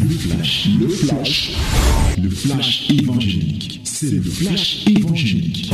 [0.00, 1.56] Le flash, le flash,
[2.22, 3.80] le flash évangélique.
[3.84, 5.72] C'est le flash évangélique.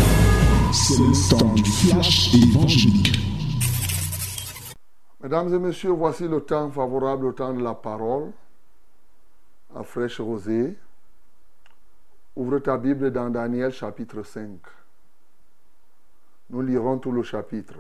[0.73, 3.19] C'est le temps du flash évangélique.
[5.23, 8.33] Mesdames et messieurs, voici le temps favorable au temps de la parole,
[9.75, 10.75] à fraîche rosée.
[12.35, 14.59] Ouvre ta Bible dans Daniel chapitre 5.
[16.49, 17.77] Nous lirons tout le chapitre.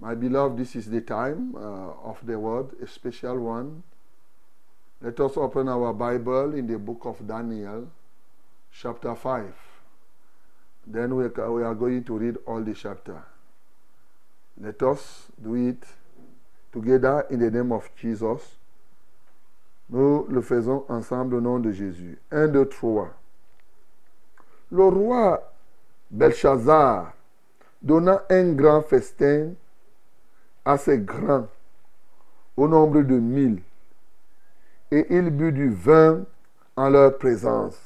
[0.00, 3.82] My beloved, this is the time uh, of the word, a special one.
[5.00, 7.88] Let us open our Bible in the book of Daniel,
[8.72, 9.54] chapter 5.
[10.86, 13.22] Then we, we are going to read all the chapter.
[14.60, 15.84] Let us do it
[16.72, 18.56] together in the name of Jesus.
[19.90, 22.18] Nous le faisons ensemble au nom de Jésus.
[22.32, 23.08] 1, 2, 3.
[24.70, 25.40] Le roi
[26.10, 27.12] Belshazzar
[27.80, 29.54] donna un grand festin
[30.64, 31.46] assez grand,
[32.56, 33.62] au nombre de mille,
[34.90, 36.24] et il but du vin
[36.76, 37.78] en leur présence.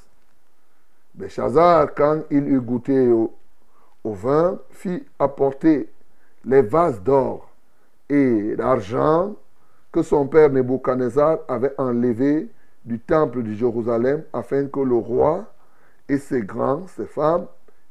[1.14, 3.34] Belshazzar, quand il eut goûté au,
[4.04, 5.88] au vin, fit apporter
[6.44, 7.48] les vases d'or
[8.08, 9.34] et d'argent
[9.92, 12.48] que son père Nebuchadnezzar avait enlevés
[12.84, 15.44] du temple de Jérusalem afin que le roi
[16.08, 17.46] et ses grands, ses femmes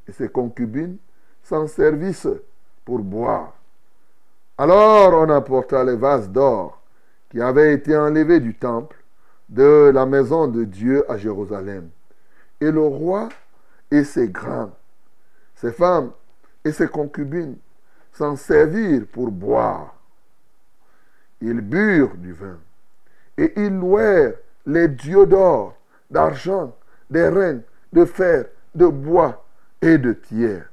[0.08, 0.96] et ses concubines
[1.42, 2.28] s'en servissent
[2.84, 3.54] pour boire.
[4.58, 6.80] Alors on apporta les vases d'or
[7.30, 9.01] qui avaient été enlevés du temple
[9.52, 11.90] de la maison de Dieu à Jérusalem.
[12.60, 13.28] Et le roi
[13.90, 14.72] et ses grands,
[15.54, 16.10] ses femmes
[16.64, 17.56] et ses concubines
[18.12, 19.94] s'en servirent pour boire.
[21.42, 22.58] Ils burent du vin
[23.36, 25.76] et ils louèrent les dieux d'or,
[26.10, 26.74] d'argent,
[27.10, 29.44] des reines, de fer, de bois
[29.82, 30.70] et de pierre.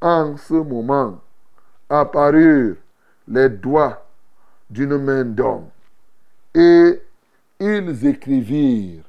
[0.00, 1.20] En ce moment
[1.88, 2.76] apparurent
[3.28, 4.04] les doigts
[4.68, 5.68] d'une main d'homme
[6.54, 7.00] et
[7.78, 9.02] ils écrivirent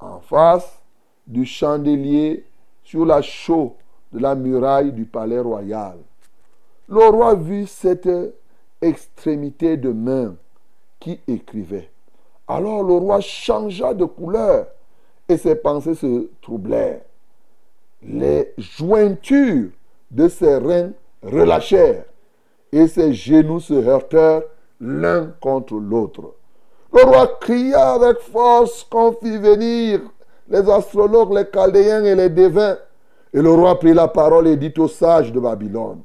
[0.00, 0.80] en face
[1.26, 2.44] du chandelier
[2.82, 3.76] sur la chaux
[4.12, 5.98] de la muraille du palais royal.
[6.88, 8.08] Le roi vit cette
[8.80, 10.36] extrémité de main
[11.00, 11.90] qui écrivait.
[12.46, 14.66] Alors le roi changea de couleur
[15.28, 17.00] et ses pensées se troublèrent.
[18.02, 19.70] Les jointures
[20.10, 20.90] de ses reins
[21.22, 22.04] relâchèrent
[22.70, 24.42] et ses genoux se heurtèrent
[24.80, 26.34] l'un contre l'autre.
[26.94, 30.00] Le roi cria avec force qu'on fit venir
[30.48, 32.76] les astrologues, les chaldéens et les devins.
[33.32, 36.02] Et le roi prit la parole et dit aux sages de Babylone,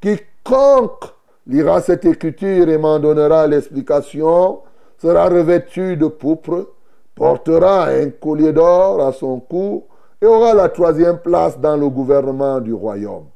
[0.00, 1.04] quiconque
[1.46, 4.60] lira cette écriture et m'en donnera l'explication,
[4.96, 6.68] sera revêtu de pourpre,
[7.14, 9.84] portera un collier d'or à son cou
[10.22, 13.26] et aura la troisième place dans le gouvernement du royaume.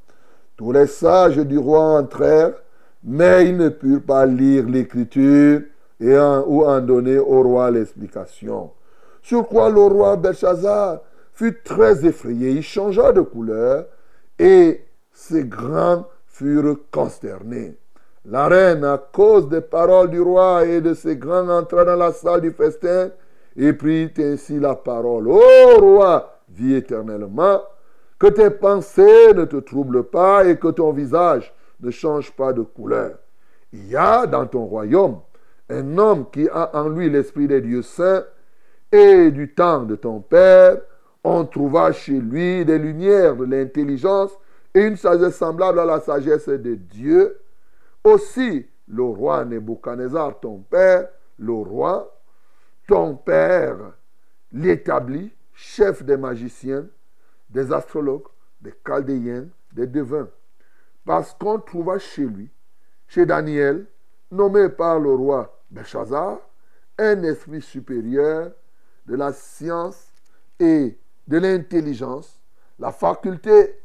[0.57, 2.55] Tous les sages du roi entrèrent,
[3.05, 5.61] mais ils ne purent pas lire l'écriture
[6.01, 8.71] et ou en donner au roi l'explication.
[9.23, 11.01] Sur quoi le roi Belshazzar
[11.33, 13.87] fut très effrayé, il changea de couleur
[14.39, 17.77] et ses grands furent consternés.
[18.25, 22.13] La reine, à cause des paroles du roi et de ses grands, entra dans la
[22.13, 23.11] salle du festin
[23.57, 25.29] et prit ainsi la parole.
[25.29, 25.41] Ô
[25.79, 27.61] roi, vis éternellement,
[28.19, 32.63] que tes pensées ne te troublent pas et que ton visage ne change pas de
[32.63, 33.19] couleur.
[33.73, 35.21] Il y a dans ton royaume
[35.69, 38.25] un homme qui a en lui l'esprit des dieux saints
[38.93, 40.79] et du temps de ton père,
[41.25, 44.31] on trouva chez lui des lumières de l'intelligence
[44.75, 47.41] et une sagesse semblable à la sagesse de Dieu.
[48.05, 52.17] Aussi, le roi Nebuchadnezzar, ton père, le roi,
[52.87, 53.77] ton père,
[54.53, 56.87] l'établit, chef des magiciens,
[57.51, 58.29] des astrologues,
[58.61, 60.29] des chaldéens, des devins.
[61.05, 62.51] Parce qu'on trouva chez lui,
[63.09, 63.87] chez Daniel,
[64.31, 66.39] nommé par le roi Belshazzar,
[66.99, 68.53] un esprit supérieur
[69.07, 70.07] de la science
[70.59, 72.41] et de l'intelligence,
[72.79, 73.81] la faculté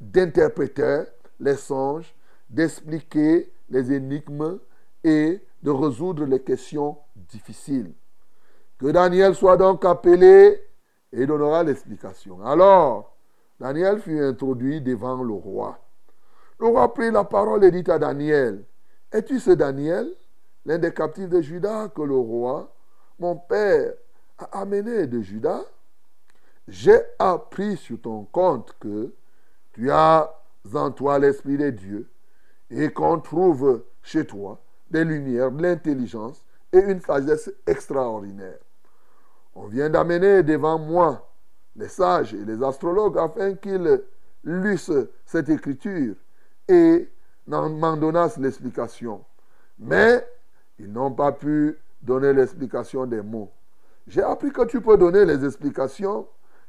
[0.00, 1.04] d'interpréter
[1.40, 2.14] les songes,
[2.48, 4.58] d'expliquer les énigmes
[5.02, 7.92] et de résoudre les questions difficiles.
[8.78, 10.60] Que Daniel soit donc appelé
[11.12, 12.44] et donnera l'explication.
[12.44, 13.16] Alors,
[13.58, 15.78] Daniel fut introduit devant le roi.
[16.60, 18.64] Le roi prit la parole et dit à Daniel,
[19.12, 20.10] Es-tu ce Daniel,
[20.66, 22.74] l'un des captifs de Juda que le roi,
[23.18, 23.94] mon père,
[24.36, 25.60] a amené de Juda
[26.68, 29.14] J'ai appris sur ton compte que
[29.72, 30.30] tu as
[30.74, 32.10] en toi l'Esprit de Dieu
[32.68, 34.60] et qu'on trouve chez toi
[34.90, 38.58] des lumières, de l'intelligence et une sagesse extraordinaire.
[39.54, 41.30] On vient d'amener devant moi
[41.76, 44.02] les sages et les astrologues afin qu'ils
[44.42, 44.92] lussent
[45.24, 46.16] cette écriture
[46.68, 47.08] et
[47.46, 49.24] m'en donnassent l'explication.
[49.78, 50.26] Mais
[50.78, 53.50] ils n'ont pas pu donner l'explication des mots.
[54.06, 56.26] J'ai appris que tu peux donner les explications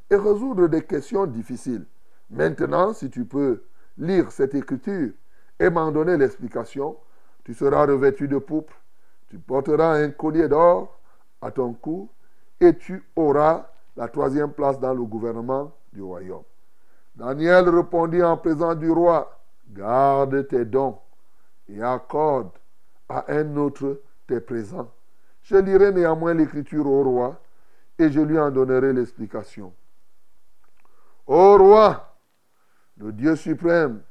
[0.09, 1.86] et résoudre des questions difficiles.
[2.30, 3.63] Maintenant, si tu peux
[3.98, 5.12] lire cette écriture
[5.59, 6.98] et m'en donner l'explication,
[7.44, 8.71] tu seras revêtu de poupe,
[9.30, 11.00] tu porteras un collier d'or
[11.42, 12.09] à ton cou
[12.59, 16.44] et tu auras la troisième place dans le gouvernement du royaume.
[17.15, 19.39] Daniel répondit en présence du roi,
[19.69, 20.98] garde tes dons
[21.68, 22.50] et accorde
[23.09, 24.92] à un autre tes présents.
[25.44, 27.39] Je lirai néanmoins l'écriture au roi
[27.98, 29.74] et je lui en donnerai l'explication.
[31.25, 32.18] Ô roi,
[32.98, 34.01] le Dieu suprême,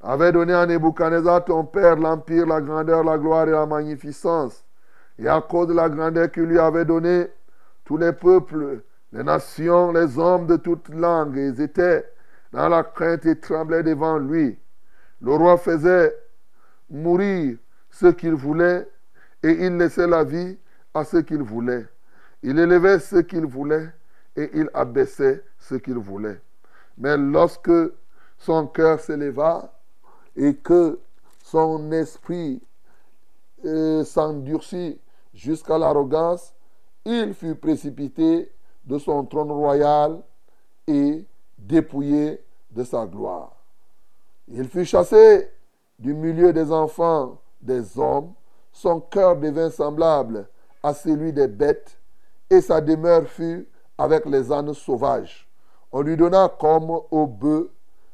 [0.00, 4.64] avait donné à Nebuchadnezzar ton père l'empire, la grandeur, la gloire et la magnificence.
[5.18, 7.28] Et à cause de la grandeur qu'il lui avait donnée,
[7.84, 8.82] tous les peuples,
[9.12, 12.04] les nations, les hommes de toutes langues, ils étaient
[12.52, 14.58] dans la crainte et tremblaient devant lui.
[15.20, 16.14] Le roi faisait
[16.90, 17.56] mourir
[17.94, 18.88] ce qu'il voulait
[19.42, 20.58] et il laissait la vie
[20.92, 21.86] à ce qu'il voulait.
[22.42, 23.88] Il élevait ce qu'il voulait
[24.34, 26.40] et il abaissait ce qu'il voulait.
[26.98, 27.70] Mais lorsque
[28.36, 29.72] son cœur s'éleva
[30.34, 30.98] et que
[31.44, 32.60] son esprit
[33.64, 35.00] euh, s'endurcit
[35.32, 36.52] jusqu'à l'arrogance,
[37.04, 38.50] il fut précipité
[38.84, 40.20] de son trône royal
[40.88, 41.24] et
[41.56, 42.42] dépouillé
[42.72, 43.54] de sa gloire.
[44.48, 45.48] Il fut chassé
[45.98, 48.32] du milieu des enfants des hommes,
[48.72, 50.48] son cœur devint semblable
[50.82, 51.98] à celui des bêtes
[52.50, 55.48] et sa demeure fut avec les ânes sauvages.
[55.92, 57.68] On lui donna comme au bœuf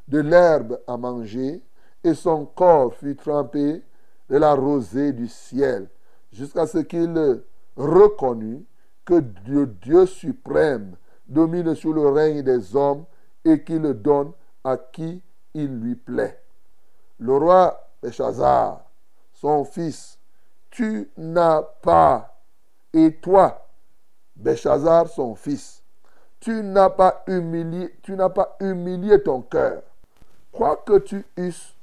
[0.08, 1.62] de l'herbe à manger,
[2.02, 3.82] et son corps fut trempé
[4.28, 5.88] de la rosée du ciel,
[6.32, 7.42] jusqu'à ce qu'il
[7.76, 8.64] reconnut
[9.04, 13.04] que Dieu, Dieu suprême domine sur le règne des hommes
[13.44, 14.32] et qu'il le donne
[14.64, 15.22] à qui
[15.54, 16.42] il lui plaît.
[17.18, 18.89] Le roi Béchazar,
[19.40, 20.18] son fils,
[20.70, 22.36] tu n'as pas,
[22.92, 23.66] et toi,
[24.36, 25.82] Béchazar, son fils,
[26.40, 27.92] tu n'as pas humilié,
[29.22, 29.82] ton cœur.
[30.52, 31.74] Quoique tu eusses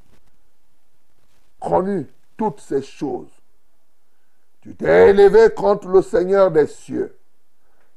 [1.59, 2.07] connu
[2.37, 3.31] toutes ces choses,
[4.61, 7.17] tu t'es élevé contre le Seigneur des cieux.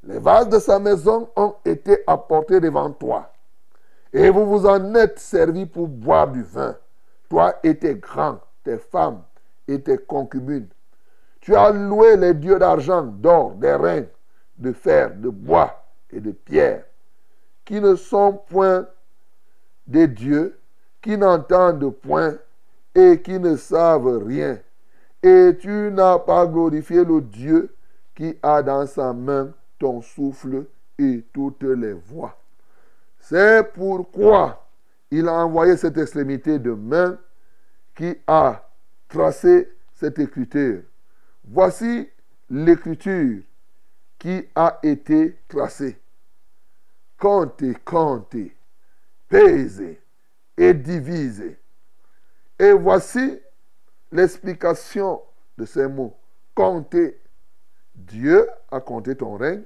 [0.04, 3.30] Les vases de sa maison ont été apportés devant toi.
[4.12, 6.76] Et vous vous en êtes servi pour boire du vin,
[7.28, 9.22] toi et tes grands, tes femmes
[9.70, 10.68] et tes concubines.
[11.40, 14.04] Tu as loué les dieux d'argent, d'or, des reins,
[14.58, 16.84] de fer, de bois et de pierre,
[17.64, 18.86] qui ne sont point
[19.86, 20.58] des dieux,
[21.00, 22.36] qui n'entendent point
[22.94, 24.58] et qui ne savent rien.
[25.22, 27.74] Et tu n'as pas glorifié le Dieu
[28.14, 30.66] qui a dans sa main ton souffle
[30.98, 32.36] et toutes les voix.
[33.18, 34.66] C'est pourquoi
[35.10, 37.18] il a envoyé cette extrémité de main
[37.94, 38.69] qui a
[39.10, 40.82] tracé cette écriture.
[41.44, 42.08] Voici
[42.48, 43.42] l'écriture
[44.18, 45.98] qui a été tracée.
[47.18, 48.56] Comptez, comptez,
[49.28, 50.00] pesez
[50.56, 51.58] et divisez.
[52.58, 53.38] Et voici
[54.12, 55.20] l'explication
[55.58, 56.16] de ces mots.
[56.54, 57.18] Comptez.
[57.94, 59.62] Dieu a compté ton règne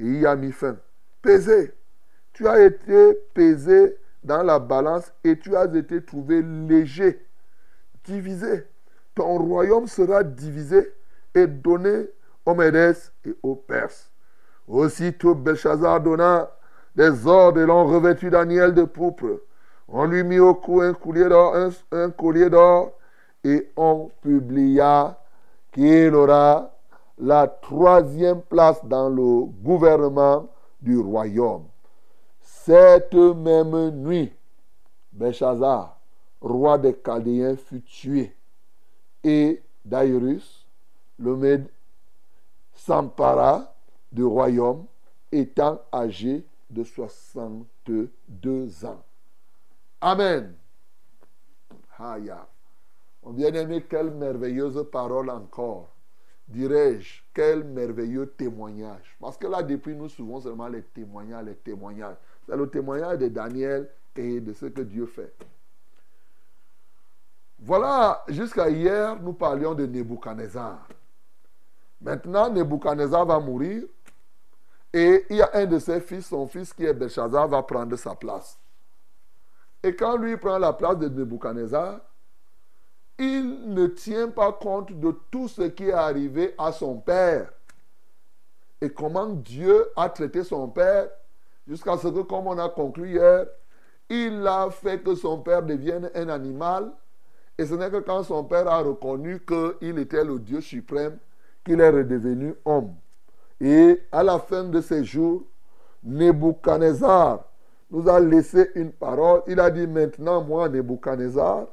[0.00, 0.78] et y a mis fin.
[1.20, 1.74] Pesez.
[2.32, 7.24] Tu as été pesé dans la balance et tu as été trouvé léger,
[8.04, 8.64] divisé.
[9.16, 10.92] Ton royaume sera divisé
[11.34, 12.10] et donné
[12.44, 14.12] aux Médès et aux Perses.
[14.68, 16.50] Aussitôt Belshazzar donna
[16.94, 19.40] des ordres et l'on revêtu Daniel de pourpre.
[19.88, 21.54] On lui mit au cou un collier d'or,
[21.92, 22.92] un collier d'or
[23.42, 25.18] et on publia
[25.72, 26.74] qu'il aura
[27.16, 30.46] la troisième place dans le gouvernement
[30.82, 31.64] du royaume.
[32.40, 34.30] Cette même nuit,
[35.10, 35.98] Belshazzar,
[36.42, 38.35] roi des Chaldéens, fut tué.
[39.28, 40.64] Et Daïrus,
[41.18, 41.66] le Méde,
[42.72, 43.74] s'empara
[44.12, 44.86] du royaume,
[45.32, 48.08] étant âgé de 62
[48.84, 49.02] ans.
[50.00, 50.54] Amen.
[51.98, 52.46] Haya.
[53.24, 55.88] Mon bien-aimé, quelle merveilleuse parole encore.
[56.46, 59.16] Dirais-je, quel merveilleux témoignage.
[59.18, 62.16] Parce que là, depuis, nous souvent seulement les témoignages, les témoignages.
[62.46, 65.34] C'est le témoignage de Daniel et de ce que Dieu fait.
[67.58, 70.86] Voilà, jusqu'à hier, nous parlions de Nebuchadnezzar.
[72.00, 73.84] Maintenant, Nebuchadnezzar va mourir
[74.92, 77.96] et il y a un de ses fils, son fils qui est Belshazzar, va prendre
[77.96, 78.58] sa place.
[79.82, 82.00] Et quand lui prend la place de Nebuchadnezzar,
[83.18, 87.50] il ne tient pas compte de tout ce qui est arrivé à son père.
[88.80, 91.08] Et comment Dieu a traité son père
[91.66, 93.46] Jusqu'à ce que, comme on a conclu hier,
[94.08, 96.92] il a fait que son père devienne un animal.
[97.58, 101.18] Et ce n'est que quand son père a reconnu qu'il était le Dieu suprême
[101.64, 102.94] qu'il est redevenu homme.
[103.60, 105.42] Et à la fin de ses jours,
[106.04, 107.44] Nebuchadnezzar
[107.90, 109.42] nous a laissé une parole.
[109.46, 111.66] Il a dit maintenant, moi, Nebuchadnezzar,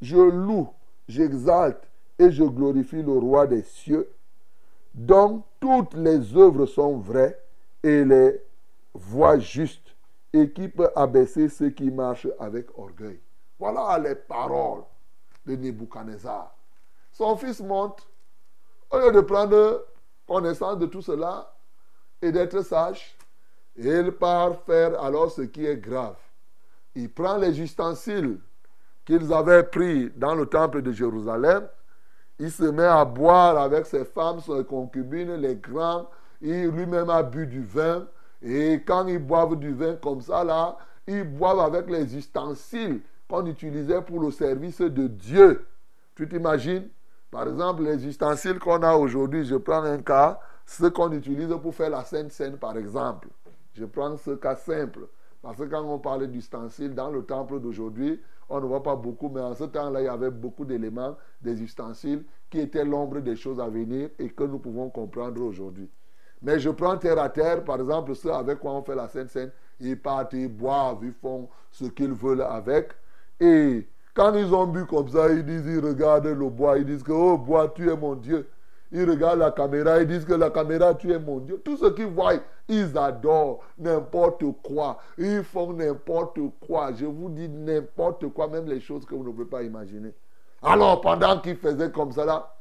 [0.00, 0.68] je loue,
[1.06, 1.82] j'exalte
[2.18, 4.08] et je glorifie le roi des cieux,
[4.94, 7.38] dont toutes les œuvres sont vraies
[7.82, 8.40] et les
[8.94, 9.94] voies justes,
[10.32, 13.20] et qui peut abaisser ceux qui marchent avec orgueil.
[13.58, 14.82] Voilà les paroles
[15.46, 16.54] de Nebuchadnezzar.
[17.12, 18.06] Son fils monte,
[18.90, 19.86] au lieu de prendre
[20.26, 21.52] connaissance de tout cela
[22.22, 23.16] et d'être sage,
[23.76, 26.16] il part faire alors ce qui est grave.
[26.94, 28.40] Il prend les ustensiles
[29.04, 31.68] qu'ils avaient pris dans le temple de Jérusalem.
[32.38, 36.08] Il se met à boire avec ses femmes, ses concubines, les grands.
[36.40, 38.06] Il lui-même a bu du vin.
[38.42, 43.00] Et quand ils boivent du vin comme ça, là, ils boivent avec les ustensiles
[43.30, 45.64] qu'on utilisait pour le service de Dieu.
[46.16, 46.88] Tu t'imagines?
[47.30, 51.74] Par exemple, les ustensiles qu'on a aujourd'hui, je prends un cas, ce qu'on utilise pour
[51.74, 53.28] faire la Sainte Seine, par exemple.
[53.74, 55.06] Je prends ce cas simple.
[55.40, 59.28] Parce que quand on parlait d'ustensiles dans le temple d'aujourd'hui, on ne voit pas beaucoup,
[59.28, 63.36] mais en ce temps-là, il y avait beaucoup d'éléments, des ustensiles qui étaient l'ombre des
[63.36, 65.88] choses à venir et que nous pouvons comprendre aujourd'hui.
[66.42, 69.30] Mais je prends terre à terre, par exemple, ceux avec quoi on fait la Sainte
[69.30, 72.90] Seine, ils partent, ils boivent, ils font ce qu'ils veulent avec.
[73.40, 77.02] Et quand ils ont bu comme ça, ils disent, ils regardent le bois, ils disent
[77.02, 78.48] que, oh bois, tu es mon Dieu.
[78.92, 81.60] Ils regardent la caméra, ils disent que la caméra, tu es mon Dieu.
[81.64, 82.34] Tout ce qu'ils voient,
[82.68, 84.98] ils adorent n'importe quoi.
[85.16, 86.92] Ils font n'importe quoi.
[86.94, 90.12] Je vous dis n'importe quoi, même les choses que vous ne pouvez pas imaginer.
[90.62, 92.54] Alors, pendant qu'il faisait comme ça, là,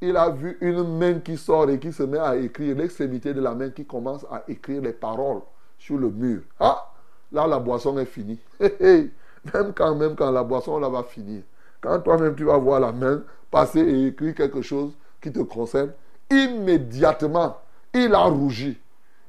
[0.00, 3.40] il a vu une main qui sort et qui se met à écrire, l'extrémité de
[3.40, 5.40] la main qui commence à écrire les paroles
[5.78, 6.42] sur le mur.
[6.58, 6.92] Ah,
[7.32, 8.40] là, la boisson est finie.
[9.54, 11.42] même quand, même quand la boisson, là, va finir.
[11.80, 15.92] Quand toi-même, tu vas voir la main passer et écrire quelque chose qui te concerne,
[16.30, 17.56] immédiatement,
[17.94, 18.78] il a rougi.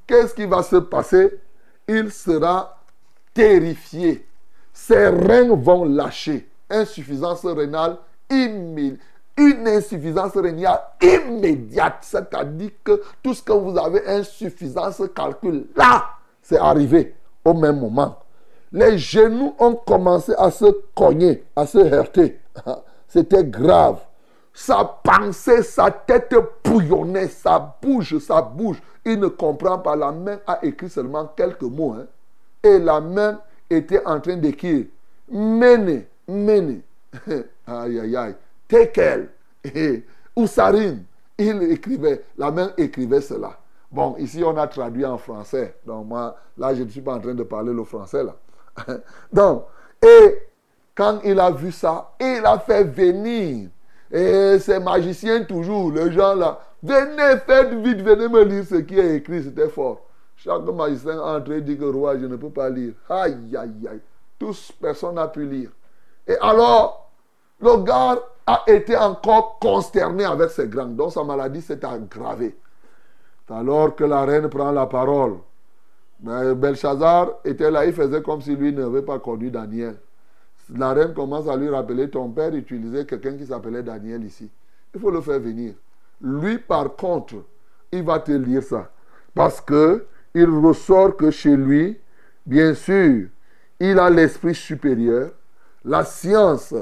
[0.05, 1.39] Qu'est-ce qui va se passer?
[1.87, 2.81] Il sera
[3.33, 4.27] terrifié.
[4.73, 6.49] Ses reins vont lâcher.
[6.69, 7.97] Insuffisance rénale
[8.29, 8.99] immédiate.
[9.37, 11.99] Une insuffisance rénale immédiate.
[12.01, 16.05] C'est-à-dire que tout ce que vous avez insuffisance calcul, là,
[16.41, 18.17] c'est arrivé au même moment.
[18.71, 22.39] Les genoux ont commencé à se cogner, à se heurter.
[23.07, 23.99] C'était grave.
[24.53, 26.33] Sa pensée, sa tête
[26.63, 28.81] bouillonnait, ça bouge, ça bouge.
[29.05, 29.95] Il ne comprend pas.
[29.95, 31.93] La main a écrit seulement quelques mots.
[31.93, 32.07] Hein.
[32.63, 34.85] Et la main était en train d'écrire
[35.29, 36.81] Mene, Mene.
[37.67, 38.35] aïe, aïe, aïe.
[38.67, 39.29] Tekel.
[40.35, 41.03] Oussarine.
[41.37, 43.59] Il écrivait, la main écrivait cela.
[43.91, 45.75] Bon, ici on a traduit en français.
[45.85, 48.35] Donc moi, là, je ne suis pas en train de parler le français là.
[49.33, 49.65] Donc,
[50.01, 50.39] et
[50.95, 53.69] quand il a vu ça, il a fait venir
[54.11, 58.97] et ces magiciens toujours, les gens là, venez, faites vite, venez me lire ce qui
[58.97, 60.01] est écrit, c'était fort.
[60.37, 62.93] Chaque magicien entre et dit que roi, je ne peux pas lire.
[63.09, 64.01] Aïe, aïe, aïe.
[64.39, 65.71] Tous, personne n'a pu lire.
[66.27, 67.09] Et alors,
[67.59, 70.85] le gars a été encore consterné avec ses grands.
[70.85, 72.55] Donc sa maladie s'est aggravée.
[73.49, 75.37] Alors que la reine prend la parole.
[76.21, 79.97] Mais Belshazzar était là, il faisait comme si lui n'avait pas connu Daniel
[80.75, 84.49] la reine commence à lui rappeler, ton père utilisait quelqu'un qui s'appelait Daniel ici.
[84.93, 85.73] Il faut le faire venir.
[86.21, 87.35] Lui, par contre,
[87.91, 88.89] il va te lire ça.
[89.33, 91.97] Parce que il ressort que chez lui,
[92.45, 93.27] bien sûr,
[93.79, 95.31] il a l'esprit supérieur,
[95.85, 96.73] la science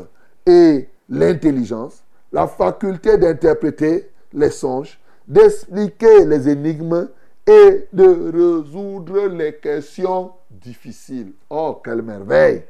[0.46, 7.08] et l'intelligence, la faculté d'interpréter les songes, d'expliquer les énigmes
[7.48, 11.34] et de résoudre les questions difficiles.
[11.50, 12.64] Oh, quelle merveille!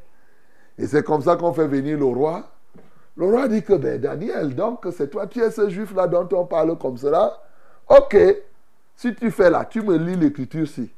[0.78, 2.50] Et c'est comme ça qu'on fait venir le roi.
[3.16, 6.46] Le roi dit que, ben Daniel, donc c'est toi, tu es ce juif-là dont on
[6.46, 7.42] parle comme cela.
[7.88, 8.18] Ok,
[8.96, 10.92] si tu fais là, tu me lis l'écriture-ci.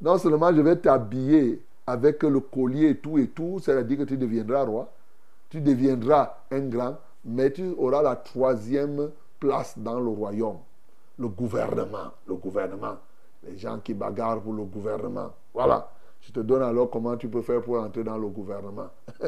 [0.00, 4.16] Non seulement je vais t'habiller avec le collier et tout et tout, c'est-à-dire que tu
[4.16, 4.92] deviendras roi,
[5.50, 9.10] tu deviendras un grand, mais tu auras la troisième
[9.40, 10.58] place dans le royaume.
[11.18, 12.96] Le gouvernement, le gouvernement.
[13.42, 15.30] Les gens qui bagarrent pour le gouvernement.
[15.52, 15.88] Voilà.
[16.20, 18.88] Je te donne alors comment tu peux faire pour entrer dans le gouvernement.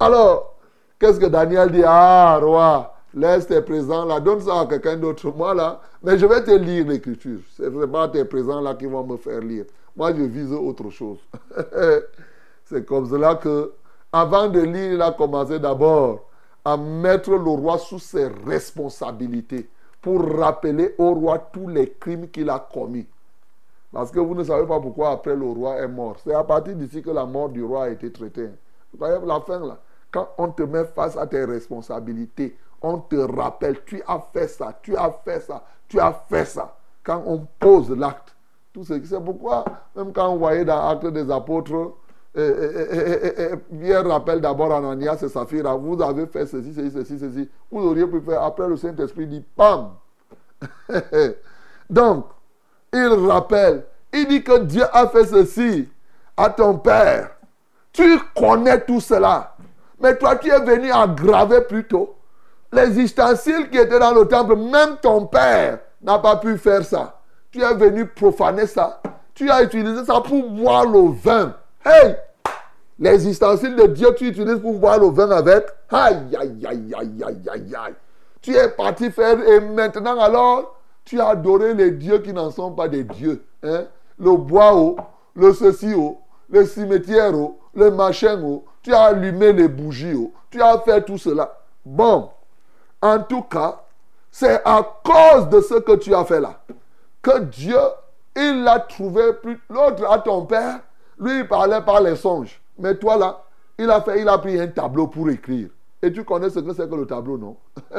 [0.00, 0.56] alors,
[0.98, 1.82] qu'est-ce que Daniel dit?
[1.84, 5.30] Ah, roi, laisse tes présents là, donne ça à quelqu'un d'autre.
[5.30, 7.40] Moi là, mais je vais te lire l'écriture.
[7.56, 9.64] Ce n'est pas tes présents là qui vont me faire lire.
[9.96, 11.18] Moi, je vise autre chose.
[12.64, 13.72] C'est comme cela que,
[14.12, 16.28] avant de lire, il a commencé d'abord
[16.64, 19.68] à mettre le roi sous ses responsabilités
[20.00, 23.06] pour rappeler au roi tous les crimes qu'il a commis.
[23.92, 26.16] Parce que vous ne savez pas pourquoi après le roi est mort.
[26.22, 28.48] C'est à partir d'ici que la mort du roi a été traitée.
[28.92, 29.78] Vous voyez la fin là.
[30.10, 34.78] Quand on te met face à tes responsabilités, on te rappelle, tu as fait ça,
[34.82, 36.74] tu as fait ça, tu as fait ça.
[37.02, 38.34] Quand on pose l'acte,
[38.72, 39.64] tout ce c'est pourquoi,
[39.96, 41.92] même quand on voyait dans l'acte des apôtres,
[42.34, 47.48] Pierre rappelle d'abord Ananias et Saphira, vous avez fait ceci, ceci, ceci, ceci.
[47.70, 49.90] Vous auriez pu faire, après le Saint-Esprit dit, pam.
[51.90, 52.26] Donc,
[52.92, 55.88] il rappelle, il dit que Dieu a fait ceci
[56.36, 57.30] à ton père.
[57.92, 59.56] Tu connais tout cela.
[60.00, 62.14] Mais toi, tu es venu aggraver plutôt.
[62.72, 67.20] Les ustensiles qui étaient dans le temple, même ton père n'a pas pu faire ça.
[67.50, 69.00] Tu es venu profaner ça.
[69.34, 71.54] Tu as utilisé ça pour boire le vin.
[71.84, 72.16] Hey!
[72.98, 75.66] Les ustensiles de Dieu, tu utilises pour boire le vin avec.
[75.90, 77.94] Aïe, aïe, aïe, aïe, aïe, aïe, aïe.
[78.42, 82.72] Tu es parti faire et maintenant alors, tu as adoré les dieux qui n'en sont
[82.72, 83.44] pas des dieux.
[83.62, 83.84] Hein?
[84.18, 84.96] Le bois, haut,
[85.34, 86.20] le ceci, haut,
[86.50, 88.64] le cimetière, haut, le machin, haut.
[88.82, 90.32] Tu as allumé les bougies, haut.
[90.50, 91.58] Tu as fait tout cela.
[91.84, 92.30] Bon,
[93.00, 93.82] en tout cas,
[94.30, 96.60] c'est à cause de ce que tu as fait là
[97.22, 97.78] que Dieu,
[98.36, 99.60] il l'a trouvé plus.
[99.68, 100.80] L'autre à ton père,
[101.20, 102.60] lui, il parlait par les songes.
[102.78, 103.44] Mais toi là,
[103.78, 105.68] il a fait, il a pris un tableau pour écrire.
[106.02, 107.56] Et tu connais ce que c'est que le tableau, non?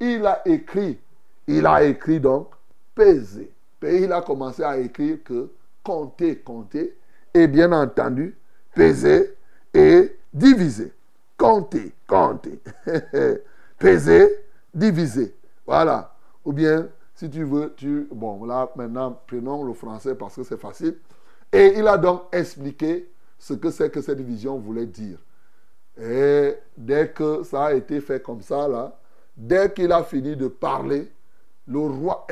[0.00, 0.98] Il a écrit.
[1.46, 2.48] Il a écrit donc
[2.94, 3.52] peser.
[3.84, 5.50] Et il a commencé à écrire que
[5.82, 6.96] compter, compter.
[7.34, 8.36] Et bien entendu,
[8.74, 9.36] peser
[9.72, 10.92] et diviser.
[11.36, 12.60] Compter, compter.
[13.78, 14.44] peser,
[14.74, 15.34] diviser.
[15.66, 16.12] Voilà.
[16.44, 18.08] Ou bien, si tu veux, tu...
[18.12, 20.96] Bon, là, maintenant, prenons le français parce que c'est facile.
[21.52, 25.18] Et il a donc expliqué ce que c'est que cette vision voulait dire.
[26.00, 28.98] Et dès que ça a été fait comme ça, là,
[29.36, 31.12] dès qu'il a fini de parler,
[31.66, 32.26] le roi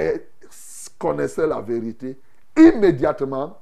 [0.99, 2.19] connaissait la vérité.
[2.57, 3.59] Immédiatement,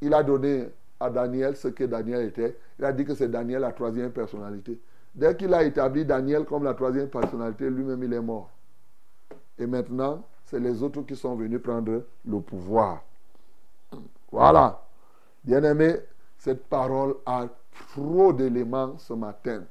[0.00, 0.68] il a donné
[1.00, 2.56] à Daniel ce que Daniel était.
[2.78, 4.78] Il a dit que c'est Daniel la troisième personnalité.
[5.14, 8.50] Dès qu'il a établi Daniel comme la troisième personnalité, lui-même il est mort.
[9.58, 13.02] Et maintenant, c'est les autres qui sont venus prendre le pouvoir.
[14.36, 14.82] Voilà.
[15.44, 15.96] Bien aimé,
[16.36, 17.46] cette parole a
[17.94, 19.64] trop d'éléments ce matin.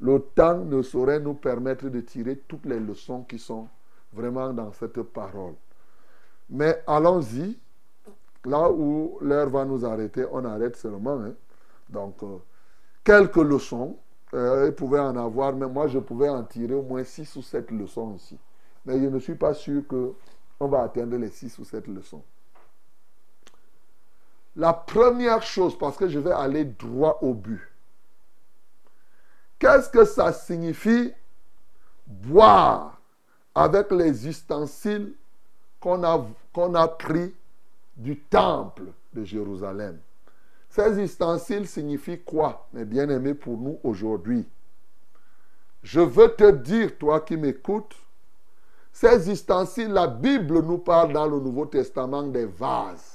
[0.00, 3.66] Le temps ne saurait nous permettre de tirer toutes les leçons qui sont
[4.12, 5.54] vraiment dans cette parole.
[6.48, 7.58] Mais allons-y.
[8.44, 11.18] Là où l'heure va nous arrêter, on arrête seulement.
[11.18, 11.32] Hein.
[11.88, 12.36] Donc, euh,
[13.02, 13.96] quelques leçons.
[14.32, 17.68] Euh, il en avoir, mais moi, je pouvais en tirer au moins six ou sept
[17.72, 18.38] leçons ici.
[18.86, 22.22] Mais je ne suis pas sûr qu'on va atteindre les six ou sept leçons.
[24.56, 27.60] La première chose, parce que je vais aller droit au but.
[29.58, 31.12] Qu'est-ce que ça signifie?
[32.06, 33.00] Boire
[33.54, 35.14] avec les ustensiles
[35.80, 37.34] qu'on a, pris
[37.96, 39.98] du temple de Jérusalem
[40.70, 44.46] Ces ustensiles signifient quoi, mes bien-aimés, pour nous aujourd'hui?
[45.82, 47.94] Je veux te dire, toi qui m'écoutes,
[48.92, 53.13] ces ustensiles, la Bible nous parle dans le Nouveau Testament des vases.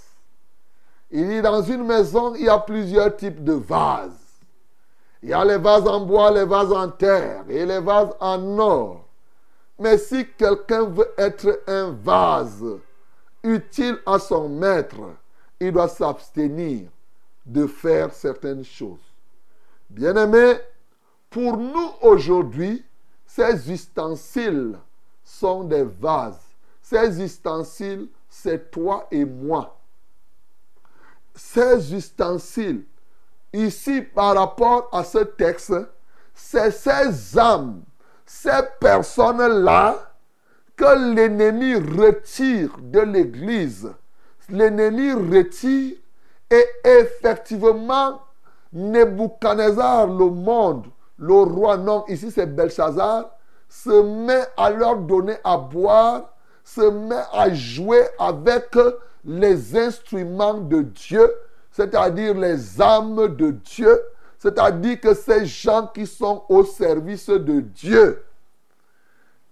[1.11, 4.11] Il dit dans une maison, il y a plusieurs types de vases.
[5.23, 8.59] Il y a les vases en bois, les vases en terre et les vases en
[8.59, 9.05] or.
[9.79, 12.63] Mais si quelqu'un veut être un vase
[13.43, 14.97] utile à son maître,
[15.59, 16.87] il doit s'abstenir
[17.45, 18.99] de faire certaines choses.
[19.89, 20.59] Bien-aimés,
[21.29, 22.85] pour nous aujourd'hui,
[23.25, 24.77] ces ustensiles
[25.23, 26.39] sont des vases.
[26.81, 29.78] Ces ustensiles, c'est toi et moi
[31.35, 32.83] ces ustensiles,
[33.53, 35.73] ici par rapport à ce texte,
[36.33, 37.81] c'est ces âmes,
[38.25, 39.95] ces personnes-là
[40.75, 43.91] que l'ennemi retire de l'Église.
[44.49, 45.95] L'ennemi retire
[46.49, 48.21] et effectivement,
[48.71, 50.87] Nebuchadnezzar, le monde,
[51.17, 53.29] le roi, non, ici c'est Belshazzar,
[53.67, 58.75] se met à leur donner à boire, se met à jouer avec
[59.29, 61.31] les instruments de Dieu,
[61.71, 64.01] c'est-à-dire les âmes de Dieu,
[64.39, 68.23] c'est-à-dire que ces gens qui sont au service de Dieu.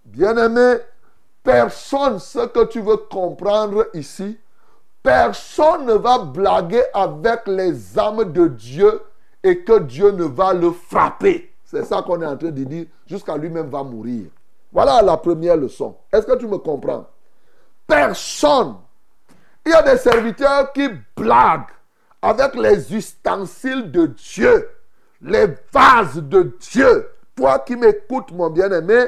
[0.04, 0.78] Bien-aimé,
[1.44, 4.40] personne, ce que tu veux comprendre ici,
[5.04, 9.02] personne ne va blaguer avec les âmes de Dieu
[9.44, 11.54] et que Dieu ne va le frapper.
[11.64, 14.26] C'est ça qu'on est en train de dire, jusqu'à lui-même va mourir.
[14.72, 15.96] Voilà la première leçon.
[16.12, 17.06] Est-ce que tu me comprends?
[17.86, 18.78] Personne
[19.68, 21.74] il y a des serviteurs qui blaguent
[22.22, 24.70] avec les ustensiles de Dieu,
[25.22, 27.10] les vases de Dieu.
[27.36, 29.08] Toi qui m'écoutes, mon bien-aimé,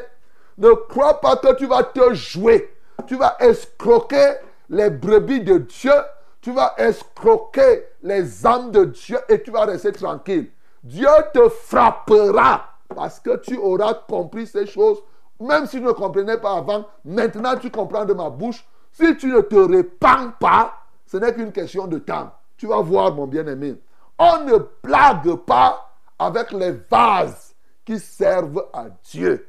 [0.58, 2.76] ne crois pas que tu vas te jouer.
[3.08, 4.34] Tu vas escroquer
[4.70, 5.94] les brebis de Dieu.
[6.42, 10.52] Tu vas escroquer les âmes de Dieu et tu vas rester tranquille.
[10.84, 15.02] Dieu te frappera parce que tu auras compris ces choses
[15.40, 18.66] même si tu ne comprenais pas avant, maintenant tu comprends de ma bouche.
[19.00, 20.74] Si tu ne te répands pas,
[21.06, 22.32] ce n'est qu'une question de temps.
[22.58, 23.76] Tu vas voir, mon bien-aimé.
[24.18, 29.48] On ne blague pas avec les vases qui servent à Dieu.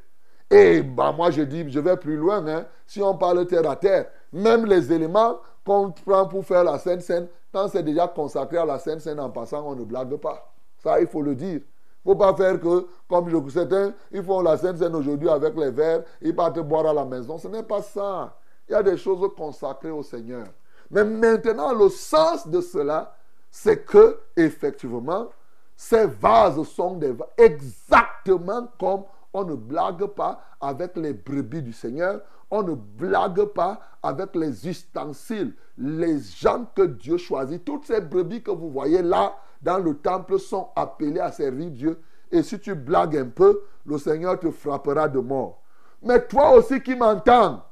[0.49, 2.47] Et bah, moi, je dis, je vais plus loin.
[2.47, 2.65] Hein.
[2.87, 7.01] Si on parle terre à terre, même les éléments qu'on prend pour faire la Sainte
[7.01, 10.53] Seine, quand c'est déjà consacré à la Sainte Seine en passant, on ne blague pas.
[10.77, 11.59] Ça, il faut le dire.
[12.05, 15.57] Il ne faut pas faire que, comme certains, ils font la Sainte Seine aujourd'hui avec
[15.57, 17.37] les verres, ils partent boire à la maison.
[17.37, 18.37] Ce n'est pas ça.
[18.71, 20.45] Il y a des choses consacrées au Seigneur.
[20.89, 23.13] Mais maintenant, le sens de cela,
[23.49, 25.27] c'est que, effectivement,
[25.75, 29.03] ces vases sont des vases exactement comme
[29.33, 34.65] on ne blague pas avec les brebis du Seigneur, on ne blague pas avec les
[34.65, 37.65] ustensiles, les gens que Dieu choisit.
[37.65, 42.01] Toutes ces brebis que vous voyez là dans le temple sont appelées à servir Dieu.
[42.31, 45.59] Et si tu blagues un peu, le Seigneur te frappera de mort.
[46.01, 47.65] Mais toi aussi qui m'entends,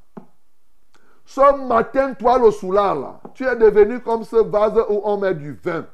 [1.30, 5.54] ce matin, toi le soulard tu es devenu comme ce vase où on met du
[5.64, 5.86] vin.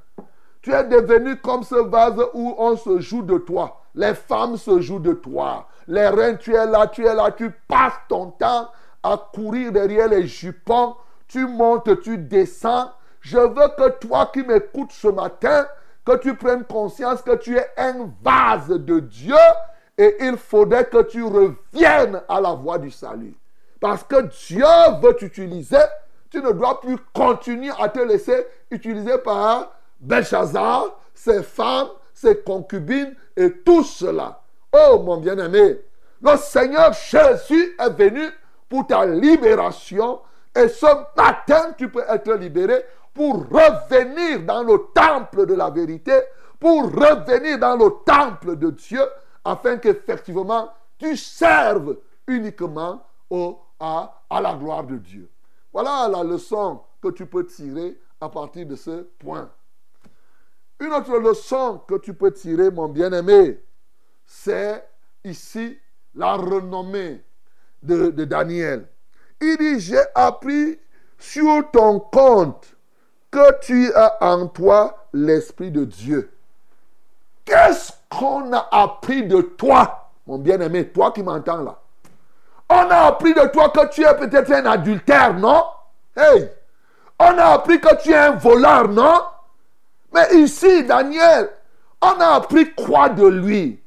[0.62, 3.82] Tu es devenu comme ce vase où on se joue de toi.
[3.94, 5.68] Les femmes se jouent de toi.
[5.88, 8.70] Les reins, tu es là, tu es là, tu passes ton temps
[9.04, 10.96] à courir derrière les jupons.
[11.28, 12.92] Tu montes, tu descends.
[13.20, 15.68] Je veux que toi qui m'écoutes ce matin,
[16.06, 19.36] que tu prennes conscience que tu es un vase de Dieu
[19.98, 23.36] et il faudrait que tu reviennes à la voie du salut.
[23.86, 24.66] Parce que Dieu
[25.00, 25.78] veut t'utiliser.
[26.32, 33.16] Tu ne dois plus continuer à te laisser utiliser par Belshazzar, ses femmes, ses concubines
[33.38, 34.42] et tout cela.
[34.74, 35.82] Oh mon bien-aimé,
[36.20, 38.28] le Seigneur Jésus est venu
[38.68, 40.20] pour ta libération
[40.56, 46.22] et ce matin tu peux être libéré pour revenir dans le temple de la vérité,
[46.60, 49.04] pour revenir dans le temple de Dieu
[49.44, 55.30] afin qu'effectivement tu serves uniquement au à, la gloire de Dieu.
[55.74, 59.50] Voilà la leçon que tu peux tirer à partir de ce point.
[60.80, 63.62] Une autre leçon que tu peux tirer, mon bien-aimé,
[64.26, 64.88] c'est
[65.24, 65.78] ici
[66.14, 67.24] la renommée
[67.84, 68.88] de, de, Daniel.
[69.42, 70.80] Il dit, j'ai appris
[71.18, 72.76] sur ton compte
[73.32, 76.32] que tu as en toi l'Esprit de Dieu.
[77.44, 81.80] Qu'est-ce qu'on a appris de toi, mon bien-aimé, toi qui m'entends là?
[82.70, 85.64] On a appris de toi que tu es peut-être un adultère, non?
[86.16, 86.50] Hey!
[87.20, 89.22] On a appris que tu es un voleur, non?
[90.14, 91.50] Mais ici, Daniel,
[92.02, 93.82] on a appris quoi de lui?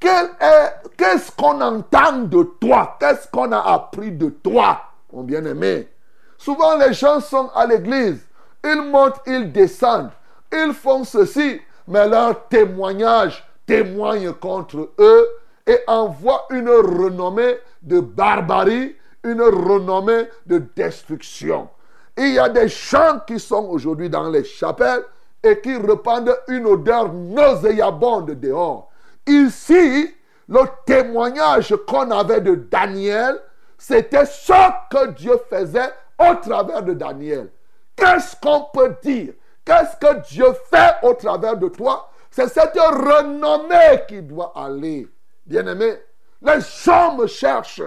[0.00, 2.96] Qu'est-ce qu'on entend de toi?
[3.00, 5.88] Qu'est-ce qu'on a appris de toi, mon bien-aimé?
[6.36, 8.26] Souvent, les gens sont à l'église.
[8.62, 10.10] Ils montent, ils descendent.
[10.52, 15.28] Ils font ceci, mais leur témoignage témoigne contre eux
[15.66, 21.68] et envoie une renommée de barbarie, une renommée de destruction.
[22.16, 25.04] il y a des gens qui sont aujourd'hui dans les chapelles
[25.42, 28.90] et qui répandent une odeur nauséabonde dehors.
[29.26, 30.14] Ici,
[30.48, 33.40] le témoignage qu'on avait de Daniel,
[33.78, 34.52] c'était ce
[34.90, 37.50] que Dieu faisait au travers de Daniel.
[37.96, 39.34] Qu'est-ce qu'on peut dire?
[39.64, 42.10] Qu'est-ce que Dieu fait au travers de toi?
[42.30, 45.08] C'est cette renommée qui doit aller.
[45.46, 45.98] Bien-aimé,
[46.42, 47.82] les hommes cherchent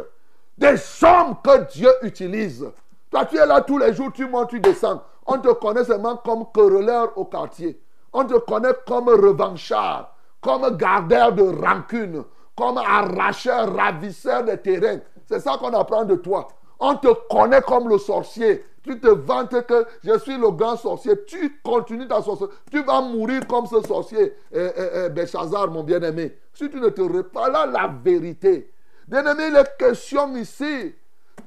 [0.58, 2.66] des hommes que Dieu utilise.
[3.10, 5.04] Toi, tu es là tous les jours, tu montes, tu descends.
[5.26, 7.80] On te connaît seulement comme querelleur au quartier.
[8.14, 12.24] On te connaît comme revanchard, comme gardeur de rancune,
[12.56, 15.00] comme arracheur, ravisseur de terrain.
[15.28, 16.48] C'est ça qu'on apprend de toi.
[16.80, 18.66] On te connaît comme le sorcier.
[18.88, 21.14] Tu te vantes que je suis le grand sorcier.
[21.26, 22.56] Tu continues ta sorcellerie.
[22.72, 26.38] Tu vas mourir comme ce sorcier, eh, eh, eh mon bien-aimé.
[26.54, 28.72] Si tu ne te pas là, la vérité.
[29.08, 30.96] Bien-aimé, il est question ici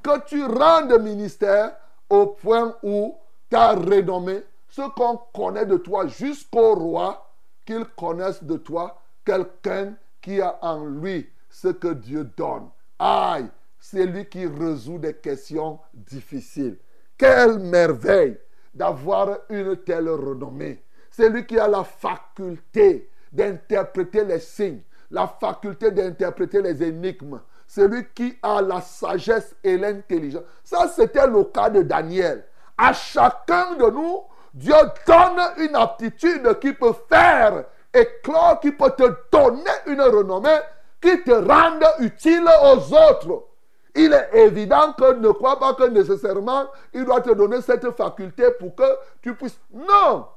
[0.03, 1.75] que tu rendes ministère
[2.09, 3.15] au point où
[3.49, 7.27] tu as renommé ce qu'on connaît de toi jusqu'au roi,
[7.65, 12.69] qu'il connaisse de toi quelqu'un qui a en lui ce que Dieu donne.
[12.99, 13.47] Aïe,
[13.79, 16.77] c'est lui qui résout des questions difficiles.
[17.21, 18.35] Quelle merveille
[18.73, 20.83] d'avoir une telle renommée.
[21.11, 24.81] C'est lui qui a la faculté d'interpréter les signes,
[25.11, 27.39] la faculté d'interpréter les énigmes.
[27.67, 30.41] C'est lui qui a la sagesse et l'intelligence.
[30.63, 32.43] Ça, c'était le cas de Daniel.
[32.75, 34.73] À chacun de nous, Dieu
[35.05, 40.59] donne une aptitude qui peut faire éclore, qui peut te donner une renommée
[40.99, 43.50] qui te rende utile aux autres.
[43.95, 48.51] Il est évident que ne crois pas que nécessairement il doit te donner cette faculté
[48.59, 48.83] pour que
[49.21, 49.59] tu puisses.
[49.73, 50.27] Non!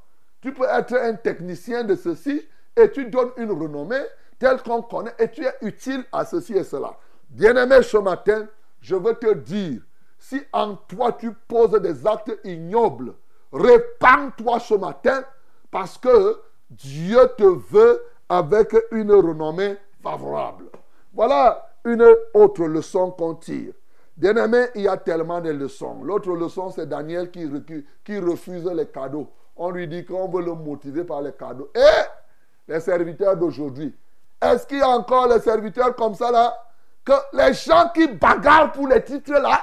[0.40, 4.02] Tu peux être un technicien de ceci et tu donnes une renommée
[4.38, 6.96] telle qu'on connaît et tu es utile à ceci et cela.
[7.30, 8.46] Bien-aimé, ce matin,
[8.80, 9.80] je veux te dire,
[10.18, 13.14] si en toi tu poses des actes ignobles,
[13.52, 15.24] répands-toi ce matin
[15.70, 16.40] parce que
[16.70, 20.66] Dieu te veut avec une renommée favorable.
[21.12, 23.72] Voilà une autre leçon qu'on tire.
[24.16, 26.02] Bien-aimé, il y a tellement de leçons.
[26.04, 29.28] L'autre leçon, c'est Daniel qui, refuse les cadeaux.
[29.56, 31.70] On lui dit qu'on veut le motiver par les cadeaux.
[31.74, 33.94] Et les serviteurs d'aujourd'hui,
[34.40, 36.56] est-ce qu'il y a encore les serviteurs comme ça là?
[37.04, 39.60] Que les gens qui bagarrent pour les titres là,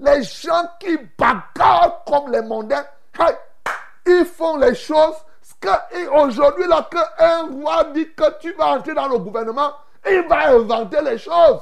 [0.00, 2.84] les gens qui bagarrent comme les mondains,
[4.06, 5.14] ils font les choses
[6.12, 9.72] aujourd'hui là, qu'un roi dit que tu vas entrer dans le gouvernement,
[10.08, 11.60] il va inventer les choses.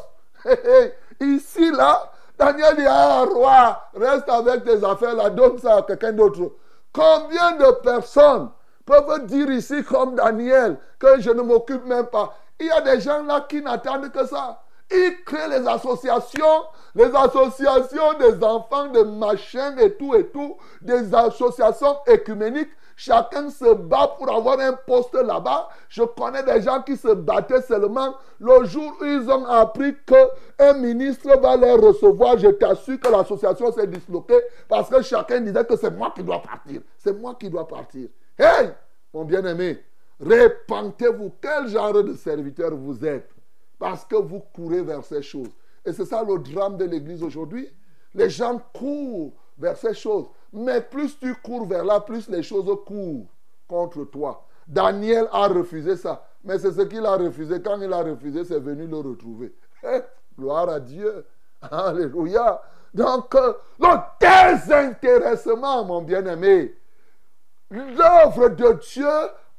[1.21, 6.13] Ici là, Daniel dit, ah roi, reste avec tes affaires là, donne ça à quelqu'un
[6.13, 6.53] d'autre.
[6.93, 8.51] Combien de personnes
[8.87, 12.35] peuvent dire ici comme Daniel que je ne m'occupe même pas?
[12.61, 14.63] Il y a des gens là qui n'attendent que ça.
[14.91, 21.15] Ils créent les associations, les associations des enfants de machin et tout et tout, des
[21.15, 22.71] associations écuméniques.
[23.01, 25.69] Chacun se bat pour avoir un poste là-bas.
[25.89, 30.73] Je connais des gens qui se battaient seulement le jour où ils ont appris qu'un
[30.73, 32.37] ministre va les recevoir.
[32.39, 36.43] Je t'assure que l'association s'est disloquée parce que chacun disait que c'est moi qui dois
[36.43, 36.81] partir.
[36.99, 38.09] C'est moi qui dois partir.
[38.37, 38.71] Hey,
[39.15, 39.79] mon bien-aimé,
[40.19, 41.35] répentez-vous.
[41.41, 43.31] Quel genre de serviteur vous êtes?
[43.79, 45.51] Parce que vous courez vers ces choses.
[45.85, 47.69] Et c'est ça le drame de l'Église aujourd'hui.
[48.13, 50.27] Les gens courent vers ces choses.
[50.53, 53.27] Mais plus tu cours vers là, plus les choses courent
[53.67, 54.47] contre toi.
[54.67, 56.25] Daniel a refusé ça.
[56.45, 57.61] Mais c'est ce qu'il a refusé.
[57.63, 59.55] Quand il a refusé, c'est venu le retrouver.
[59.83, 60.01] Eh,
[60.39, 61.27] gloire à Dieu.
[61.71, 62.61] Alléluia.
[62.95, 66.75] Donc, euh, le désintéressement, mon bien-aimé,
[67.71, 69.09] l'œuvre de Dieu,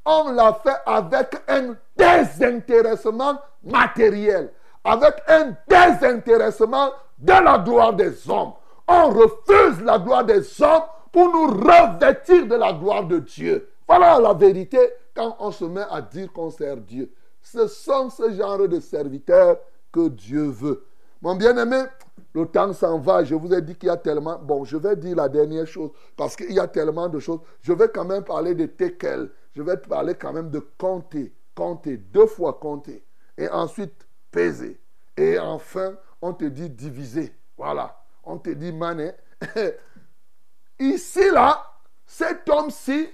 [0.05, 4.51] on l'a fait avec un désintéressement matériel,
[4.83, 8.53] avec un désintéressement de la gloire des hommes.
[8.91, 13.69] On refuse la gloire des hommes pour nous revêtir de la gloire de Dieu.
[13.87, 14.79] Voilà la vérité
[15.13, 17.11] quand on se met à dire qu'on sert Dieu.
[17.39, 19.59] Ce sont ce genre de serviteurs
[19.91, 20.85] que Dieu veut.
[21.21, 21.83] Mon bien-aimé,
[22.33, 23.23] le temps s'en va.
[23.23, 24.39] Je vous ai dit qu'il y a tellement.
[24.39, 27.41] Bon, je vais dire la dernière chose parce qu'il y a tellement de choses.
[27.61, 29.29] Je vais quand même parler de tekel.
[29.55, 31.33] Je vais parler quand même de compter.
[31.53, 31.97] Compter.
[31.97, 33.03] Deux fois compter
[33.37, 34.79] et ensuite peser.
[35.15, 37.33] Et enfin, on te dit diviser.
[37.55, 37.98] Voilà.
[38.29, 39.11] On te dit mané.
[40.79, 41.65] Ici, là,
[42.05, 43.09] cet homme-ci,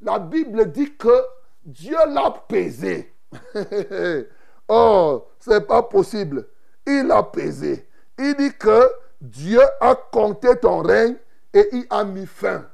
[0.00, 1.24] la Bible dit que
[1.64, 3.14] Dieu l'a pesé.
[4.68, 6.46] oh, c'est pas possible.
[6.86, 7.88] Il a pesé.
[8.18, 11.16] Il dit que Dieu a compté ton règne
[11.52, 12.66] et il a mis fin.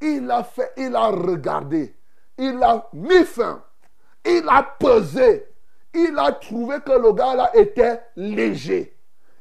[0.00, 1.96] Il a fait, il a regardé.
[2.36, 3.62] Il a mis fin.
[4.24, 5.52] Il a pesé
[5.94, 8.96] il a trouvé que le gars là était léger.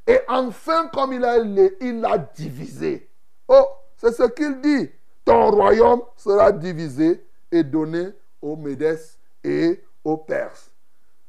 [0.07, 3.09] Et enfin, comme il a, il l'a divisé.
[3.47, 4.89] Oh, c'est ce qu'il dit.
[5.23, 8.09] Ton royaume sera divisé et donné
[8.41, 8.99] aux Médès
[9.43, 10.71] et aux Perses.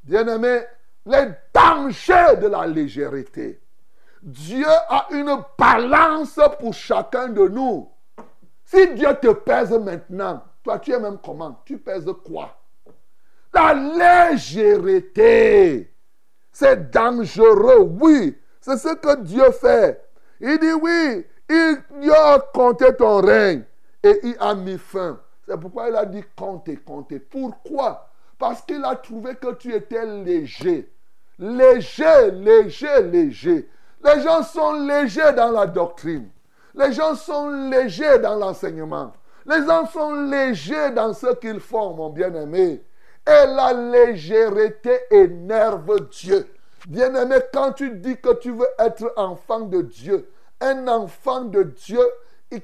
[0.03, 0.61] Bien-aimé,
[1.05, 3.61] les dangers de la légèreté.
[4.21, 7.89] Dieu a une balance pour chacun de nous.
[8.63, 11.61] Si Dieu te pèse maintenant, toi tu es même comment?
[11.65, 12.57] Tu pèses quoi?
[13.53, 13.73] La
[14.31, 15.93] légèreté.
[16.51, 18.35] C'est dangereux, oui.
[18.63, 20.01] C'est ce que Dieu fait.
[20.39, 23.63] Il dit oui, il a compté ton règne
[24.01, 25.19] et il a mis fin.
[25.45, 27.19] C'est pourquoi il a dit compter, compter.
[27.19, 28.09] Pourquoi?
[28.39, 30.89] Parce qu'il a trouvé que tu étais léger.
[31.37, 33.69] Léger, léger, léger.
[34.01, 36.29] Les gens sont légers dans la doctrine.
[36.73, 39.11] Les gens sont légers dans l'enseignement.
[39.45, 42.81] Les gens sont légers dans ce qu'ils font, mon bien-aimé.
[43.27, 46.47] Et la légèreté énerve Dieu.
[46.87, 52.01] Bien-aimé, quand tu dis que tu veux être enfant de Dieu, un enfant de Dieu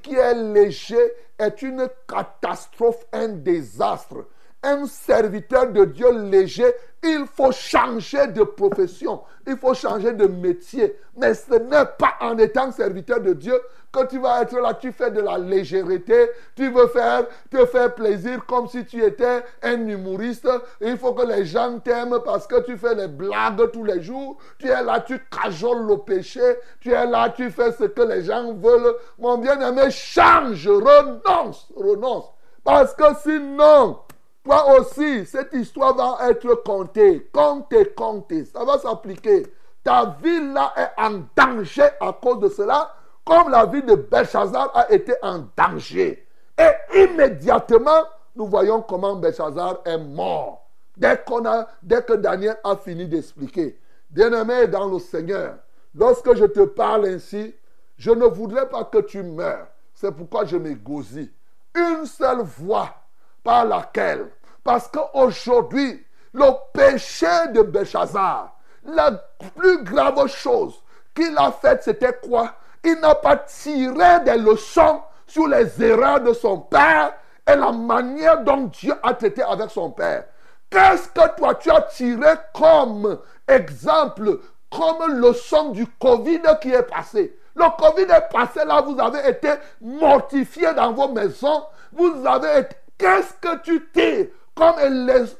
[0.02, 4.26] qui est léger est une catastrophe, un désastre.
[4.62, 6.70] Un serviteur de Dieu léger,
[7.02, 10.96] il faut changer de profession, il faut changer de métier.
[11.16, 13.58] Mais ce n'est pas en étant serviteur de Dieu
[13.92, 17.92] quand tu vas être là, tu fais de la légèreté, tu veux faire, te faire
[17.94, 20.48] plaisir comme si tu étais un humoriste.
[20.80, 24.38] Il faut que les gens t'aiment parce que tu fais les blagues tous les jours.
[24.58, 26.40] Tu es là, tu cajoles le péché.
[26.80, 28.94] Tu es là, tu fais ce que les gens veulent.
[29.18, 32.30] Mon bien-aimé, change, renonce, renonce.
[32.62, 33.98] Parce que sinon,
[34.42, 38.44] toi aussi, cette histoire va être comptée, comptée, comptée.
[38.44, 39.46] Ça va s'appliquer.
[39.84, 44.70] Ta vie là est en danger à cause de cela comme la vie de Belshazzar
[44.74, 46.26] a été en danger.
[46.58, 50.66] Et immédiatement, nous voyons comment Belshazzar est mort.
[50.96, 53.78] Dès, qu'on a, dès que Daniel a fini d'expliquer.
[54.10, 55.56] Bien-aimé dans le Seigneur,
[55.94, 57.54] lorsque je te parle ainsi,
[57.96, 59.68] je ne voudrais pas que tu meurs.
[59.94, 61.30] C'est pourquoi je m'égosille.
[61.74, 62.94] Une seule voie
[63.42, 64.28] par laquelle,
[64.62, 69.12] parce qu'aujourd'hui, le péché de Béchazar, la
[69.56, 70.74] plus grave chose
[71.14, 72.52] qu'il a faite, c'était quoi?
[72.84, 77.12] Il n'a pas tiré des leçons sur les erreurs de son père
[77.46, 80.24] et la manière dont Dieu a traité avec son père.
[80.70, 84.38] Qu'est-ce que toi tu as tiré comme exemple,
[84.70, 87.36] comme leçon du Covid qui est passé?
[87.56, 89.50] Le Covid est passé là, vous avez été
[89.80, 92.76] mortifié dans vos maisons, vous avez été...
[93.00, 94.76] Qu'est-ce que tu tires comme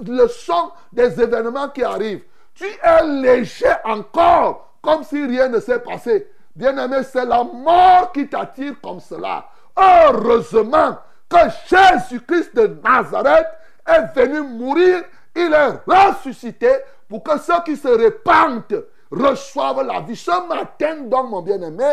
[0.08, 2.24] leçon des événements qui arrivent?
[2.54, 6.30] Tu es léger encore, comme si rien ne s'est passé.
[6.56, 9.44] Bien-aimé, c'est la mort qui t'attire comme cela.
[9.76, 10.96] Heureusement
[11.28, 11.36] que
[11.68, 13.46] Jésus-Christ de Nazareth
[13.86, 15.04] est venu mourir,
[15.36, 16.72] il est ressuscité
[17.08, 20.16] pour que ceux qui se répandent reçoivent la vie.
[20.16, 21.92] Ce matin, donc, mon bien-aimé,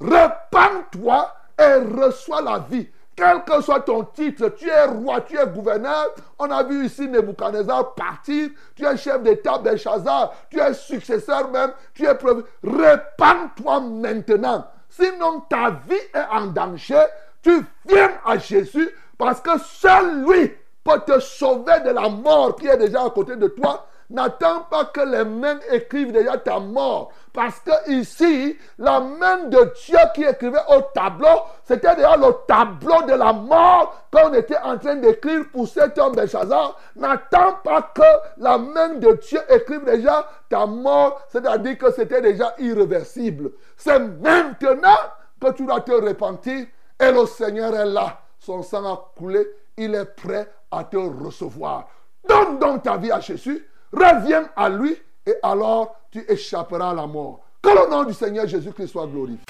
[0.00, 2.88] répands-toi et reçois la vie.
[3.18, 6.14] Quel que soit ton titre, tu es roi, tu es gouverneur.
[6.38, 8.50] On a vu ici Nebuchadnezzar partir.
[8.76, 10.32] Tu es chef d'État Belshazzar.
[10.48, 11.72] Tu es successeur même.
[11.94, 12.44] Tu es preuve.
[12.62, 14.68] Répands-toi maintenant.
[14.88, 17.02] Sinon, ta vie est en danger.
[17.42, 20.54] Tu viens à Jésus parce que seul lui
[20.84, 23.88] peut te sauver de la mort qui est déjà à côté de toi.
[24.10, 27.10] N'attends pas que les mains écrivent déjà ta mort.
[27.38, 33.02] Parce que ici, la main de Dieu qui écrivait au tableau, c'était déjà le tableau
[33.02, 36.76] de la mort qu'on était en train d'écrire pour cet homme Belshazzar.
[36.96, 38.02] N'attends pas que
[38.38, 43.52] la main de Dieu écrive déjà ta mort, c'est-à-dire que c'était déjà irréversible.
[43.76, 44.98] C'est maintenant
[45.40, 46.66] que tu dois te repentir
[46.98, 48.18] et le Seigneur est là.
[48.40, 49.46] Son sang a coulé.
[49.76, 51.86] Il est prêt à te recevoir.
[52.28, 53.64] Donne donc ta vie à Jésus.
[53.92, 55.00] Reviens à lui.
[55.28, 57.40] Et alors tu échapperas à la mort.
[57.60, 59.44] Que le nom du Seigneur Jésus-Christ soit glorifié.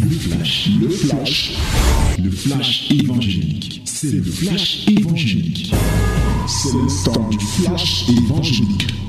[0.00, 1.58] Le flash, le flash,
[2.18, 3.82] le flash évangélique.
[3.84, 5.74] C'est le flash évangélique.
[6.48, 9.03] C'est le temps du flash évangélique.